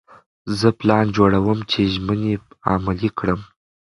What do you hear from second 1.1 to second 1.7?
جوړوم